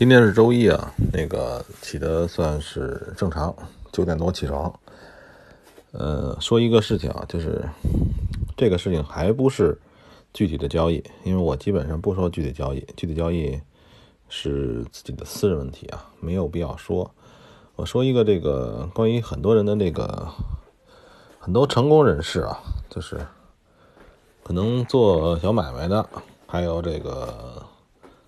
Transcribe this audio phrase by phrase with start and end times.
[0.00, 3.54] 今天是周一啊，那个起的算是正常，
[3.92, 4.72] 九点多起床。
[5.92, 7.62] 呃，说一个事情啊，就是
[8.56, 9.78] 这个事情还不是
[10.32, 13.60] 具体的交易，因为我基本上不说具体交易，具体交易
[14.30, 17.10] 是自己的私人问题啊，没有必要说。
[17.76, 20.26] 我说一个这个关于很多人的那个
[21.38, 22.58] 很多成功人士啊，
[22.88, 23.20] 就是
[24.42, 26.08] 可能做小买卖的，
[26.46, 27.62] 还有这个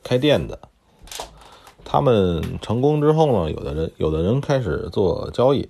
[0.02, 0.58] 开店的。
[1.84, 5.68] 他们成功之后呢，有的人有的人开始做交易，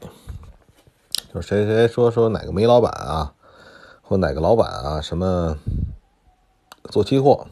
[1.32, 3.34] 就是谁谁说说哪个煤老板啊，
[4.02, 5.56] 或哪个老板啊，什么
[6.84, 7.46] 做期货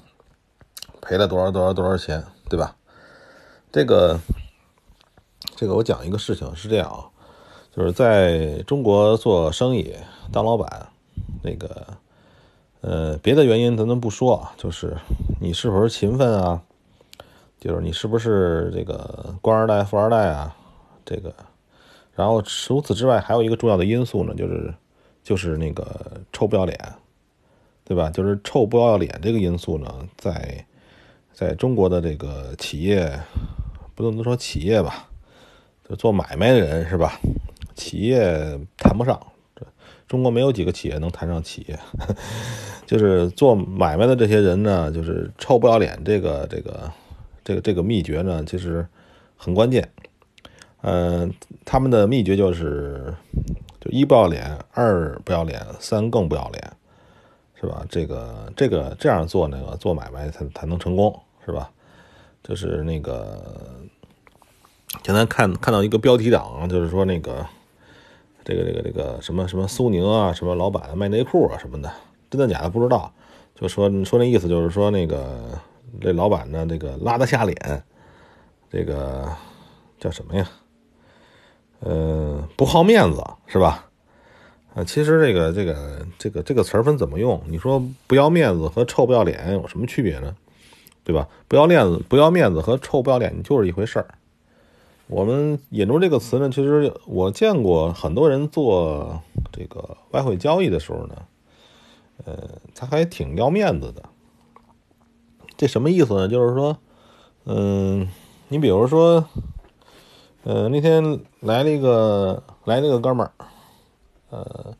[1.01, 2.77] 赔了多少多少多少钱，对吧？
[3.73, 4.21] 这个
[5.57, 7.11] 这个我讲一个事情是这样啊，
[7.75, 9.95] 就是在中国做生意
[10.31, 10.89] 当老板，
[11.43, 11.87] 那个
[12.83, 14.97] 呃别的原因咱们不说啊，就是
[15.41, 16.63] 你是否是勤奋啊？
[17.61, 20.57] 就是你是不是这个官二代、富二代啊？
[21.05, 21.35] 这个，
[22.15, 24.73] 然后除此之外，还有一个重要的因素呢，就是
[25.23, 26.79] 就是那个臭不要脸，
[27.85, 28.09] 对吧？
[28.11, 30.65] 就是臭不要脸这个因素呢，在
[31.33, 33.21] 在中国的这个企业，
[33.95, 35.09] 不能说企业吧，
[35.89, 37.19] 就做买卖的人是吧？
[37.75, 39.21] 企业谈不上，
[40.07, 41.79] 中国没有几个企业能谈上企业，
[42.87, 46.91] 就是做买卖的这些人呢，就是臭不要脸，这个这个。
[47.51, 48.87] 这个这个秘诀呢，其实
[49.37, 49.91] 很关键。
[50.83, 51.35] 嗯，
[51.65, 53.13] 他们的秘诀就是，
[53.81, 56.73] 就一不要脸，二不要脸，三更不要脸，
[57.61, 57.85] 是吧？
[57.89, 61.13] 这个这个这样做那个做买卖才才能成功，
[61.45, 61.73] 是吧？
[62.45, 63.43] 就是那个，
[65.03, 67.45] 现在看看到一个标题党，就是说那个
[68.45, 71.91] 这个这个这个什么什么苏宁啊，什么老板卖内裤啊什么的，
[72.31, 73.13] 真的假的不知道，
[73.57, 75.59] 就说说那意思就是说那个。
[76.01, 77.83] 这老板呢，这个拉得下脸，
[78.71, 79.27] 这个
[79.99, 80.47] 叫什么呀？
[81.81, 83.87] 呃，不好面子是吧？
[84.75, 87.43] 啊，其实这个这个这个这个词儿分怎么用？
[87.49, 90.37] 你说不要面子和臭不要脸有什么区别呢？
[91.03, 91.27] 对吧？
[91.49, 94.07] 不要面子，不要面子和臭不要脸就是一回事儿。
[95.09, 99.21] 我们引入这个词呢，其实我见过很多人做
[99.51, 101.17] 这个外汇交易的时候呢，
[102.27, 104.03] 呃，他还挺要面子的。
[105.61, 106.27] 这什么意思呢？
[106.27, 106.79] 就是说，
[107.45, 108.09] 嗯，
[108.49, 109.23] 你比如说，
[110.43, 113.33] 呃，那天来了一个来了个哥们儿，
[114.31, 114.75] 呃，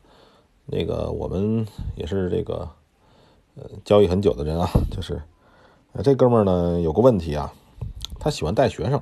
[0.65, 2.67] 那个我们也是这个
[3.53, 5.21] 呃交易很久的人啊，就是，
[6.03, 7.53] 这哥们儿呢有个问题啊，
[8.19, 8.99] 他喜欢带学生，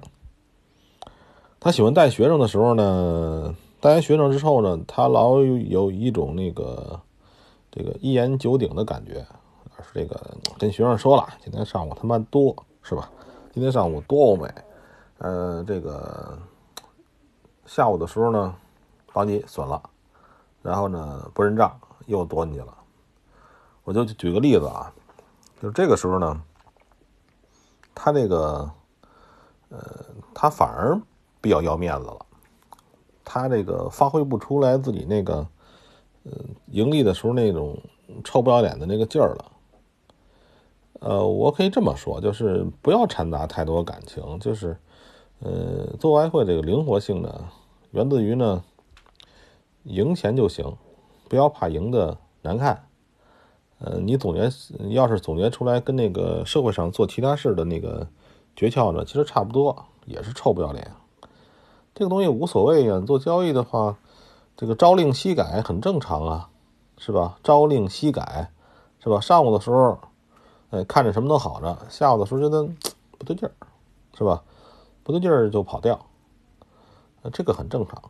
[1.61, 6.99] 他喜欢带学生的时候呢，带完学生之后呢，他老有一种那个
[7.71, 9.25] 这个一言九鼎的感觉。
[9.83, 13.09] 是这个跟学生说了，今天上午他妈多是吧？
[13.53, 14.47] 今天上午多欧美，
[15.17, 16.37] 呃，这个
[17.65, 18.55] 下午的时候呢，
[19.11, 19.81] 把你损了，
[20.61, 22.73] 然后呢不认账又多你了。
[23.83, 24.93] 我就举个例子啊，
[25.61, 26.41] 就这个时候呢，
[27.95, 28.69] 他这个
[29.69, 29.79] 呃，
[30.33, 30.99] 他反而
[31.41, 32.25] 比较要面子了，
[33.25, 35.35] 他这个发挥不出来自己那个
[36.23, 36.31] 呃
[36.67, 37.77] 盈利的时候那种
[38.23, 39.51] 臭不要脸的那个劲儿了。
[40.99, 44.77] 呃，我可以这么说，就是不要掺杂太多感情，就是，
[45.39, 47.45] 呃，做外汇这个灵活性呢，
[47.91, 48.61] 源自于呢，
[49.83, 50.75] 赢钱就行，
[51.29, 52.85] 不要怕赢的难看。
[53.79, 54.51] 呃，你总结
[54.89, 58.05] 要是总结出来跟那个社会上做其他事的那个
[58.53, 60.91] 诀窍呢，其实差不多，也是臭不要脸。
[61.95, 63.97] 这个东西无所谓呀，做交易的话，
[64.57, 66.49] 这个朝令夕改很正常啊，
[66.97, 67.39] 是吧？
[67.41, 68.51] 朝令夕改，
[69.01, 69.21] 是吧？
[69.21, 69.97] 上午的时候。
[70.71, 72.63] 哎，看着什么都好着，下午的时候觉得
[73.17, 73.51] 不对劲儿，
[74.17, 74.43] 是吧？
[75.03, 75.99] 不对劲儿就跑掉，
[77.33, 78.01] 这个很正常。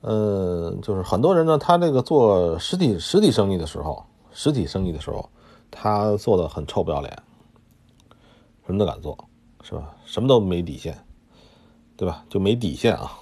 [0.00, 5.28] 嗯，就是很多人呢，他这个做实体实体生意的时候，实体生意的时候，
[5.70, 7.22] 他做的很臭不要脸，
[8.66, 9.16] 什么都敢做，
[9.62, 9.94] 是吧？
[10.04, 11.04] 什么都没底线，
[11.96, 12.24] 对吧？
[12.28, 13.12] 就没底线啊。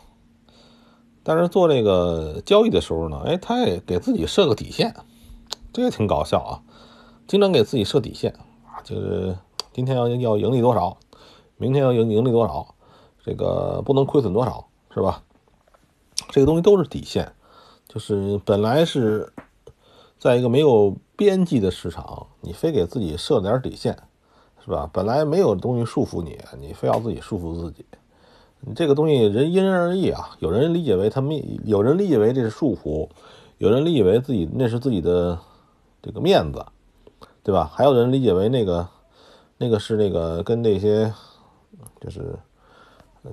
[1.22, 4.94] 但是做这个交易的时候呢，哎，他也给自己设个底线，
[5.72, 6.62] 这也挺搞笑啊。
[7.26, 8.32] 经常给自己设底线
[8.66, 9.36] 啊，就是
[9.72, 10.96] 今天要要盈利多少，
[11.56, 12.74] 明天要盈盈利多少，
[13.24, 15.22] 这个不能亏损多少，是吧？
[16.30, 17.32] 这个东西都是底线，
[17.88, 19.32] 就是本来是
[20.18, 23.98] 在一个没有边际的市场，你非给自己设点底线，
[24.64, 24.88] 是吧？
[24.92, 27.84] 本来没有东西束缚你，你非要自己束缚自己，
[28.60, 30.36] 你这个东西人因人而异啊。
[30.38, 33.08] 有人理解为他们，有人理解为这是束缚，
[33.58, 35.38] 有人理解为自己那是自己的
[36.00, 36.64] 这个面子。
[37.46, 37.70] 对吧？
[37.72, 38.88] 还有人理解为那个，
[39.56, 41.14] 那个是那个跟那些
[42.00, 42.36] 就是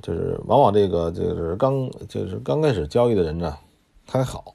[0.04, 3.58] 就是往往这个就是刚就是刚开始交易的人呢，
[4.06, 4.54] 他还好，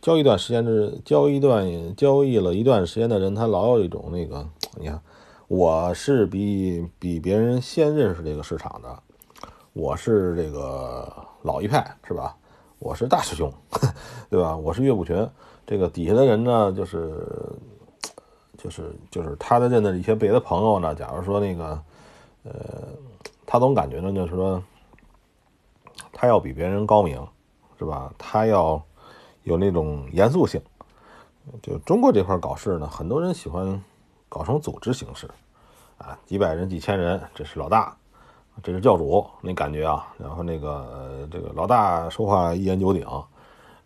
[0.00, 4.48] 交易一段时间是交易一段交易了一段时间的人，他老有一种那个，
[4.78, 4.98] 你看，
[5.48, 8.98] 我是比比别人先认识这个市场的，
[9.74, 11.06] 我是这个
[11.42, 12.34] 老一派，是吧？
[12.78, 13.52] 我是大师兄，
[14.30, 14.56] 对吧？
[14.56, 15.28] 我是岳不群。
[15.66, 17.12] 这个底下的人呢，就是，
[18.66, 20.92] 就是就是他的认的一些别的朋友呢。
[20.92, 21.80] 假如说那个，
[22.42, 22.52] 呃，
[23.46, 24.60] 他总感觉呢，就是说，
[26.12, 27.24] 他要比别人高明，
[27.78, 28.12] 是吧？
[28.18, 28.82] 他要
[29.44, 30.60] 有那种严肃性。
[31.62, 33.80] 就中国这块搞事呢，很多人喜欢
[34.28, 35.30] 搞成组织形式，
[35.98, 37.96] 啊，几百人、几千人，这是老大。
[38.62, 43.06] 这是教主那感觉啊，然后那个这个老大说话一言九鼎，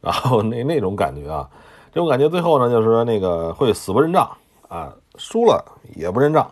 [0.01, 1.51] 然后那那种感觉啊，
[1.93, 4.31] 这种感觉最后呢就是说那个会死不认账
[4.71, 5.63] 啊，输了
[5.95, 6.51] 也不认账，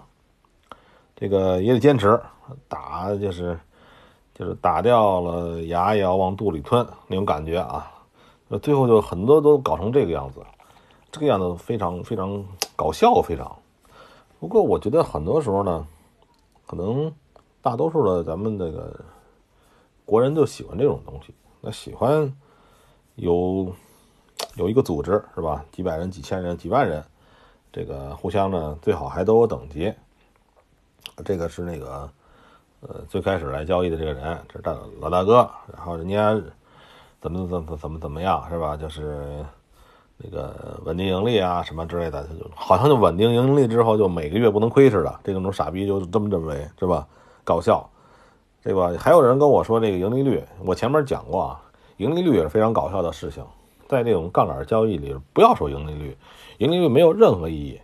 [1.17, 2.20] 这个也得坚持
[2.69, 3.59] 打，就是
[4.35, 7.91] 就是打掉了牙也要往肚里吞那种感觉啊，
[8.61, 10.41] 最后就很多都搞成这个样子，
[11.11, 12.44] 这个样子非常非常
[12.76, 13.56] 搞笑，非常。
[14.41, 15.87] 不过我觉得很多时候呢，
[16.67, 17.11] 可能。
[17.61, 19.05] 大多数的咱们这个
[20.06, 22.32] 国人就喜欢这种东西，那喜欢
[23.17, 23.75] 有
[24.55, 25.62] 有一个组织是吧？
[25.73, 27.05] 几百人、几千人、几万人，
[27.73, 29.93] 这个互相呢最好还都有等级。
[31.25, 32.09] 这个是那个
[32.81, 36.41] 呃最开始来交易的这个人，这大老大哥，然后人家
[37.20, 38.76] 怎么怎么怎么怎么样是吧？
[38.76, 39.44] 就是
[40.17, 47.06] 那个稳定盈利啊什么之类的，就好像就稳定盈利之后就每个月不能亏似的，这种傻逼就这么认为是吧？
[47.44, 47.88] 搞笑，
[48.62, 48.93] 对吧？
[48.99, 51.61] 还有人跟我说这个盈利率，我前面讲过啊，
[51.97, 53.44] 盈利率也是非常搞笑的事情。
[53.88, 56.17] 在这种杠杆交易里，不要说盈利率，
[56.58, 57.81] 盈利率没有任何意义。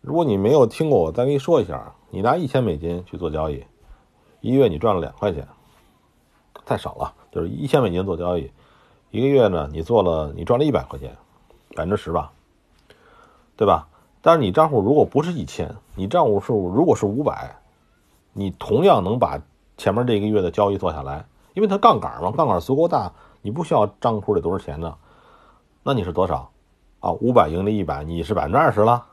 [0.00, 3.64] 如果你没有听过，我再跟你说一下：你拿一千美金去做交易，
[4.40, 5.46] 一个月你赚了两块钱，
[6.64, 7.14] 太少了。
[7.30, 8.50] 就是一千美金做交易，
[9.10, 11.16] 一个月呢，你做了你赚了一百块钱，
[11.74, 12.32] 百分之十吧，
[13.56, 13.88] 对吧？
[14.22, 17.56] 但是你账户如果不是一千，你账户数如果是五百。
[18.38, 19.40] 你同样能把
[19.78, 21.24] 前面这一个月的交易做下来，
[21.54, 23.12] 因为它杠杆嘛，杠杆足够大，
[23.42, 24.96] 你不需要账户里多少钱呢？
[25.82, 26.50] 那你是多少？
[27.00, 29.06] 啊，五百盈利一百，你是百分之二十了。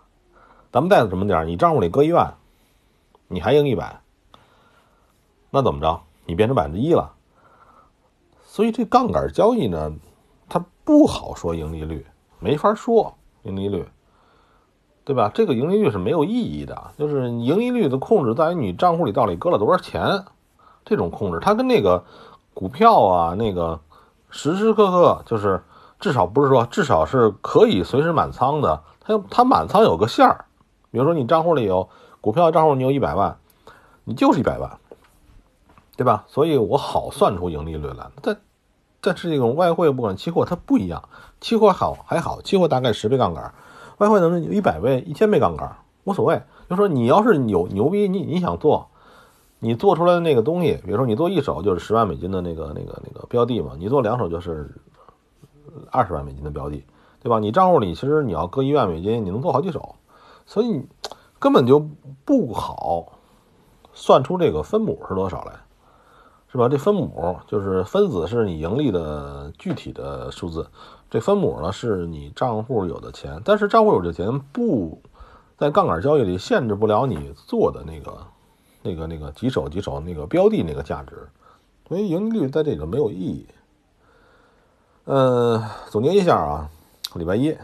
[0.72, 2.34] 咱们再怎么点，你账户里搁一万，
[3.28, 4.02] 你还赢一百，
[5.50, 6.02] 那怎么着？
[6.26, 7.14] 你变成百分之一了。
[8.44, 9.94] 所以这杠杆交易呢，
[10.50, 12.06] 它不好说盈利率，
[12.40, 13.86] 没法说盈利率。
[15.06, 15.30] 对吧？
[15.34, 20.24] 这个盈利率是没有意义的，就是盈利率的控制在于你账户里到底搁了多少钱，
[20.86, 22.06] 这种控制它跟那个
[22.54, 23.82] 股票啊，那个
[24.34, 25.64] 时时刻刻就是
[26.00, 30.46] 至少不是说至少是可以随时满仓的，它它满仓有个线儿，
[30.90, 31.88] 比如说你账户里有
[32.20, 33.38] 股票账户你有一百万，
[34.04, 34.80] 你就是一百万，
[35.96, 36.26] 对吧？
[36.28, 38.10] 所以我好算出盈利率来。
[38.24, 38.36] 但
[39.00, 41.08] 但是这种外汇不管期货它不一样，
[41.40, 43.54] 期货好还好，期货大概十倍杠杆。
[44.00, 46.42] 外汇能有一百倍、一千倍杠杆无所谓。
[46.68, 48.90] 就说你要是有牛逼，你你想做，
[49.64, 54.70] 你做出来的那个东西，比如说你做一手就是十万美金的那个那个那个标的嘛，你做两手就是
[55.90, 56.86] 二十万美金的标的，
[57.22, 57.40] 对吧？
[57.40, 59.96] 你账户里其实你要搁一万美金，你能做好几手，
[60.46, 60.86] 所以
[61.40, 61.80] 根本就
[62.26, 63.14] 不好
[63.94, 65.54] 算出这个分母是多少来，
[66.52, 66.68] 是吧？
[66.68, 70.68] 这分母就是分子是你盈利的具体的数字。
[71.10, 75.02] 这分母呢是你账户有的钱，但是账户有的钱不
[75.58, 78.18] 在杠杆交易里限制不了你做的那个、
[78.84, 81.28] 那个、那个几手几手那个标的那个价值，
[81.88, 83.48] 所以盈利率在这个没有意义。
[85.06, 86.70] 嗯，总结一下啊，
[87.16, 87.58] 礼拜一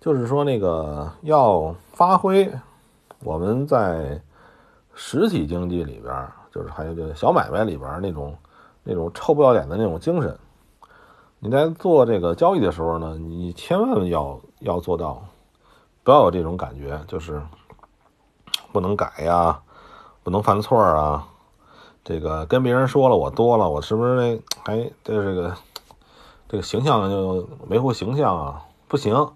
[0.00, 2.50] 就是说那个要发挥
[3.20, 4.20] 我们在
[4.94, 8.36] 实体经济里边，就是还有这个小买卖里边那种
[8.82, 10.38] 那种臭不要脸的那种精神。
[11.38, 15.22] 你在做这个交易的时候呢，你千万要要做到，
[16.02, 17.42] 不要有这种感觉，就是
[18.72, 19.62] 不能改呀，
[20.24, 21.28] 不能犯错啊。
[22.02, 25.56] 这个跟别人说了我多了，我是不是那还这这个
[26.48, 28.62] 这个形象就维护形象啊？
[28.88, 29.32] 不行，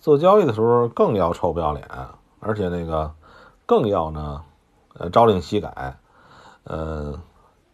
[0.00, 1.86] 做交易的时候更要臭不要脸，
[2.40, 3.12] 而且那个
[3.64, 4.42] 更要呢，
[4.94, 5.96] 呃，朝令夕改，
[6.64, 7.20] 呃，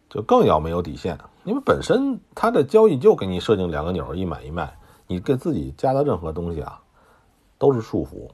[0.09, 1.17] 就更要没有底线。
[1.43, 6.81] 因为本身它的交易就给你设定两个钮，一买一卖，你给自己加的任何东西啊，
[7.57, 8.29] 都是束缚。